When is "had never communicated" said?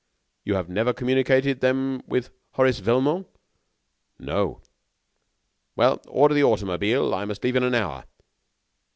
0.55-1.61